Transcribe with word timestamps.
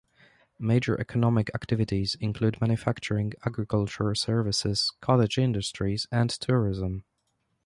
Major 0.57 0.99
economic 0.99 1.51
activities 1.53 2.15
include 2.19 2.59
manufacturing, 2.59 3.33
agriculture, 3.45 4.15
services, 4.15 4.93
cottage 4.99 5.37
industries 5.37 6.07
and 6.11 6.31
tourism. 6.31 7.03